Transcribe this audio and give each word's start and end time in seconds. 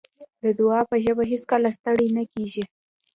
د 0.43 0.45
دعا 0.59 0.79
ژبه 1.05 1.23
هېڅکله 1.31 1.69
ستړې 1.77 2.07
نه 2.17 2.23
کېږي. 2.33 2.63